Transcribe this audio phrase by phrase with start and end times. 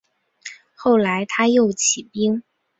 [0.73, 2.41] 后来他又起兵。